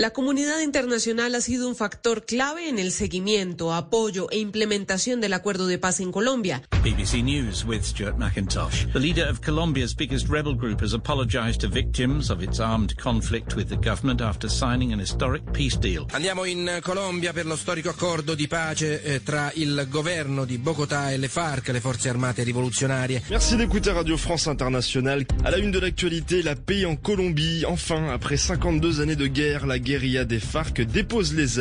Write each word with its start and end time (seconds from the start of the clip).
La 0.00 0.14
comunidad 0.14 0.60
internacional 0.60 1.34
ha 1.34 1.42
sido 1.42 1.68
un 1.68 1.76
factor 1.76 2.24
clave 2.24 2.70
en 2.70 2.78
el 2.78 2.90
seguimiento, 2.90 3.74
apoyo 3.74 4.30
e 4.30 4.38
implementación 4.38 5.20
del 5.20 5.34
acuerdo 5.34 5.66
de 5.66 5.76
paz 5.76 6.00
en 6.00 6.10
Colombia. 6.10 6.62
BBC 6.82 7.22
News 7.22 7.66
with 7.66 7.82
Stuart 7.82 8.16
McIntosh. 8.16 8.90
The 8.94 8.98
leader 8.98 9.28
of 9.28 9.42
Colombia's 9.42 9.94
biggest 9.94 10.26
rebel 10.30 10.54
group 10.54 10.80
has 10.80 10.94
apologized 10.94 11.60
to 11.60 11.68
victims 11.68 12.30
of 12.30 12.42
its 12.42 12.58
armed 12.60 12.96
conflict 12.96 13.54
with 13.54 13.68
the 13.68 13.76
government 13.76 14.22
after 14.22 14.48
signing 14.48 14.94
an 14.94 14.98
historic 15.00 15.42
peace 15.52 15.76
deal. 15.78 16.06
Andiamo 16.12 16.46
in 16.46 16.78
Colombia 16.80 17.34
per 17.34 17.44
lo 17.44 17.56
storico 17.56 17.90
accordo 17.90 18.34
di 18.34 18.48
pace 18.48 19.02
eh, 19.02 19.22
tra 19.22 19.52
il 19.56 19.86
governo 19.90 20.46
di 20.46 20.56
Bogotà 20.56 21.10
e 21.10 21.18
le 21.18 21.28
FARC, 21.28 21.68
le 21.68 21.80
forze 21.80 22.08
armate 22.08 22.42
rivoluzionarie. 22.42 23.24
Merci 23.28 23.54
d'écouter 23.56 23.92
Radio 23.92 24.16
France 24.16 24.46
Internationale. 24.46 25.26
À 25.44 25.50
la 25.50 25.58
une 25.58 25.70
de 25.70 25.78
l'actualité, 25.78 26.42
la 26.42 26.56
paix 26.56 26.86
en 26.86 26.96
Colombie. 26.96 27.66
Enfin, 27.66 28.08
après 28.08 28.38
52 28.38 29.02
années 29.02 29.14
de 29.14 29.26
guerre, 29.26 29.66
la 29.66 29.78
des 29.98 30.40
FARC 30.40 30.78
les. 30.78 31.58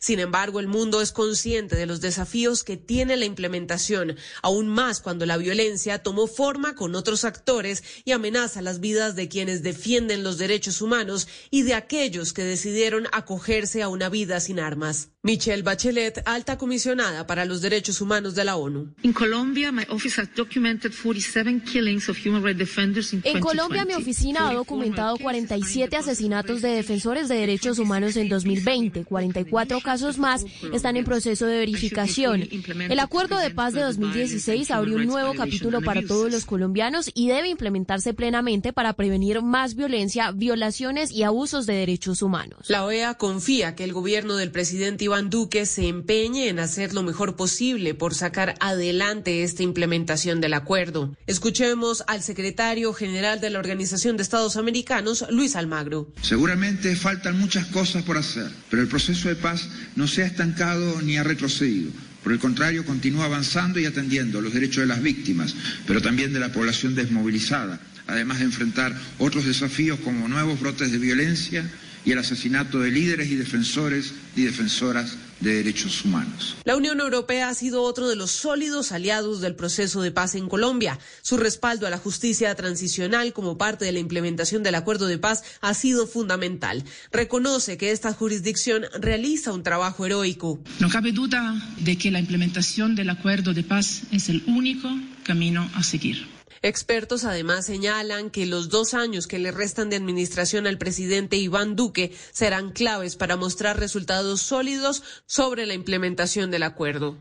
Sin 0.00 0.18
embargo, 0.18 0.60
el 0.60 0.66
mundo 0.66 1.02
es 1.02 1.12
consciente 1.12 1.76
de 1.76 1.84
los 1.84 2.00
desafíos 2.00 2.62
que 2.62 2.76
tiene 2.76 3.16
la 3.16 3.26
implementación, 3.26 4.16
aún 4.42 4.68
más 4.68 5.00
cuando 5.00 5.26
la 5.26 5.36
violencia 5.36 6.02
tomó 6.02 6.26
forma 6.26 6.74
con 6.74 6.94
otros 6.94 7.24
actores 7.24 7.82
y 8.04 8.12
amenaza 8.12 8.62
las 8.62 8.80
vidas 8.80 9.14
de 9.14 9.28
quienes 9.28 9.62
defienden 9.62 10.22
los 10.22 10.38
derechos 10.38 10.80
humanos 10.80 11.28
y 11.50 11.62
de 11.62 11.74
aquellos 11.74 12.32
que 12.32 12.44
decidieron 12.44 13.08
acogerse 13.12 13.82
a 13.82 13.88
una 13.88 14.08
vida 14.08 14.40
sin 14.40 14.58
armas. 14.58 15.10
Michelle 15.26 15.64
Bachelet, 15.64 16.22
alta 16.24 16.56
comisionada 16.56 17.26
para 17.26 17.44
los 17.44 17.60
derechos 17.60 18.00
humanos 18.00 18.36
de 18.36 18.44
la 18.44 18.54
ONU. 18.54 18.94
En 19.02 19.12
Colombia, 19.12 19.72
my 19.72 19.82
office 19.90 20.20
has 20.20 20.28
documented 20.36 20.92
47 20.92 21.62
killings 21.62 22.08
of 22.08 22.16
human 22.24 22.44
rights 22.44 22.60
defenders 22.60 23.12
in 23.12 23.22
En 23.24 23.40
Colombia, 23.40 23.84
mi 23.84 23.94
oficina 23.94 24.48
ha 24.48 24.54
documentado 24.54 25.16
47 25.16 25.96
asesinatos 25.96 26.62
de 26.62 26.68
defensores 26.68 27.26
de 27.26 27.38
derechos 27.38 27.80
humanos 27.80 28.16
en 28.16 28.28
2020. 28.28 29.04
44 29.04 29.80
casos 29.80 30.16
más 30.16 30.44
están 30.72 30.96
en 30.96 31.04
proceso 31.04 31.46
de 31.46 31.58
verificación. 31.58 32.48
El 32.88 33.00
acuerdo 33.00 33.36
de 33.38 33.50
paz 33.50 33.74
de 33.74 33.80
2016 33.80 34.70
abrió 34.70 34.94
un 34.94 35.06
nuevo 35.06 35.34
capítulo 35.34 35.80
para 35.80 36.02
todos 36.02 36.30
los 36.30 36.44
colombianos 36.44 37.10
y 37.14 37.26
debe 37.26 37.48
implementarse 37.48 38.14
plenamente 38.14 38.72
para 38.72 38.92
prevenir 38.92 39.42
más 39.42 39.74
violencia, 39.74 40.30
violaciones 40.30 41.10
y 41.10 41.24
abusos 41.24 41.66
de 41.66 41.74
derechos 41.74 42.22
humanos. 42.22 42.66
La 42.68 42.84
OEA 42.84 43.14
confía 43.14 43.74
que 43.74 43.82
el 43.82 43.92
gobierno 43.92 44.36
del 44.36 44.52
presidente 44.52 45.02
Iván 45.16 45.30
Duque 45.30 45.64
se 45.64 45.88
empeñe 45.88 46.50
en 46.50 46.58
hacer 46.58 46.92
lo 46.92 47.02
mejor 47.02 47.36
posible 47.36 47.94
por 47.94 48.14
sacar 48.14 48.54
adelante 48.60 49.44
esta 49.44 49.62
implementación 49.62 50.42
del 50.42 50.52
acuerdo. 50.52 51.16
Escuchemos 51.26 52.04
al 52.06 52.22
secretario 52.22 52.92
general 52.92 53.40
de 53.40 53.48
la 53.48 53.58
Organización 53.58 54.18
de 54.18 54.22
Estados 54.22 54.58
Americanos, 54.58 55.24
Luis 55.30 55.56
Almagro. 55.56 56.12
Seguramente 56.20 56.94
faltan 56.96 57.40
muchas 57.40 57.64
cosas 57.68 58.02
por 58.02 58.18
hacer, 58.18 58.50
pero 58.68 58.82
el 58.82 58.88
proceso 58.88 59.30
de 59.30 59.36
paz 59.36 59.66
no 59.94 60.06
se 60.06 60.22
ha 60.22 60.26
estancado 60.26 61.00
ni 61.00 61.16
ha 61.16 61.24
retrocedido. 61.24 61.92
Por 62.22 62.32
el 62.32 62.38
contrario, 62.38 62.84
continúa 62.84 63.24
avanzando 63.24 63.80
y 63.80 63.86
atendiendo 63.86 64.42
los 64.42 64.52
derechos 64.52 64.82
de 64.82 64.88
las 64.88 65.00
víctimas, 65.00 65.54
pero 65.86 66.02
también 66.02 66.34
de 66.34 66.40
la 66.40 66.52
población 66.52 66.94
desmovilizada, 66.94 67.80
además 68.06 68.40
de 68.40 68.44
enfrentar 68.44 68.94
otros 69.18 69.46
desafíos 69.46 69.98
como 70.00 70.28
nuevos 70.28 70.60
brotes 70.60 70.92
de 70.92 70.98
violencia 70.98 71.64
y 72.06 72.12
el 72.12 72.18
asesinato 72.18 72.78
de 72.78 72.90
líderes 72.92 73.28
y 73.28 73.34
defensores 73.34 74.14
y 74.36 74.44
defensoras 74.44 75.16
de 75.40 75.54
derechos 75.54 76.04
humanos. 76.04 76.56
La 76.64 76.76
Unión 76.76 77.00
Europea 77.00 77.48
ha 77.48 77.54
sido 77.54 77.82
otro 77.82 78.08
de 78.08 78.16
los 78.16 78.30
sólidos 78.30 78.92
aliados 78.92 79.40
del 79.40 79.54
proceso 79.54 80.00
de 80.00 80.12
paz 80.12 80.34
en 80.36 80.48
Colombia. 80.48 80.98
Su 81.20 81.36
respaldo 81.36 81.86
a 81.86 81.90
la 81.90 81.98
justicia 81.98 82.54
transicional 82.54 83.32
como 83.32 83.58
parte 83.58 83.84
de 83.84 83.92
la 83.92 83.98
implementación 83.98 84.62
del 84.62 84.76
acuerdo 84.76 85.06
de 85.08 85.18
paz 85.18 85.42
ha 85.60 85.74
sido 85.74 86.06
fundamental. 86.06 86.84
Reconoce 87.10 87.76
que 87.76 87.90
esta 87.90 88.12
jurisdicción 88.12 88.86
realiza 88.98 89.52
un 89.52 89.64
trabajo 89.64 90.06
heroico. 90.06 90.60
No 90.78 90.88
cabe 90.88 91.12
duda 91.12 91.60
de 91.80 91.98
que 91.98 92.10
la 92.10 92.20
implementación 92.20 92.94
del 92.94 93.10
acuerdo 93.10 93.52
de 93.52 93.64
paz 93.64 94.02
es 94.12 94.28
el 94.28 94.42
único 94.46 94.88
camino 95.24 95.68
a 95.74 95.82
seguir. 95.82 96.35
Expertos 96.62 97.24
además 97.24 97.66
señalan 97.66 98.30
que 98.30 98.46
los 98.46 98.68
dos 98.68 98.94
años 98.94 99.26
que 99.26 99.38
le 99.38 99.50
restan 99.50 99.90
de 99.90 99.96
administración 99.96 100.66
al 100.66 100.78
presidente 100.78 101.36
Iván 101.36 101.76
Duque 101.76 102.14
serán 102.32 102.70
claves 102.70 103.16
para 103.16 103.36
mostrar 103.36 103.78
resultados 103.78 104.40
sólidos 104.40 105.02
sobre 105.26 105.66
la 105.66 105.74
implementación 105.74 106.50
del 106.50 106.62
acuerdo. 106.62 107.16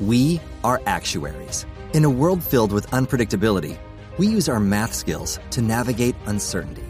We 0.00 0.40
are 0.62 0.80
actuaries. 0.86 1.66
In 1.92 2.04
a 2.04 2.10
world 2.10 2.42
filled 2.42 2.72
with 2.72 2.86
unpredictability, 2.90 3.76
we 4.18 4.26
use 4.26 4.48
our 4.48 4.60
math 4.60 4.94
skills 4.94 5.40
to 5.50 5.60
navigate 5.60 6.14
uncertainty. 6.26 6.84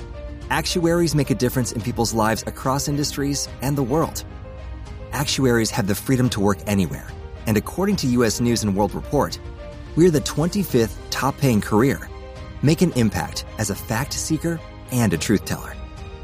Actuaries 0.50 1.14
make 1.14 1.30
a 1.30 1.34
difference 1.34 1.72
in 1.72 1.80
people's 1.80 2.12
lives 2.12 2.42
across 2.46 2.88
industries 2.88 3.48
and 3.62 3.76
the 3.76 3.82
world. 3.82 4.24
Actuaries 5.12 5.70
have 5.70 5.86
the 5.86 5.94
freedom 5.94 6.28
to 6.30 6.40
work 6.40 6.58
anywhere, 6.66 7.06
and 7.46 7.56
according 7.56 7.96
to 7.96 8.06
US 8.08 8.40
News 8.40 8.62
and 8.62 8.76
World 8.76 8.94
Report, 8.94 9.38
we're 9.98 10.12
the 10.12 10.20
25th 10.20 10.94
top 11.10 11.36
paying 11.38 11.60
career. 11.60 12.08
Make 12.62 12.82
an 12.82 12.92
impact 12.92 13.44
as 13.58 13.70
a 13.70 13.74
fact 13.74 14.12
seeker 14.12 14.60
and 14.92 15.12
a 15.12 15.18
truth 15.18 15.44
teller. 15.44 15.74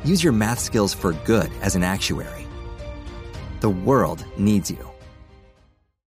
Use 0.04 0.22
your 0.22 0.32
math 0.32 0.60
skills 0.60 0.94
for 0.94 1.12
good 1.24 1.50
as 1.60 1.74
an 1.74 1.82
actuary. 1.82 2.46
The 3.58 3.70
world 3.70 4.24
needs 4.38 4.70
you. 4.70 4.93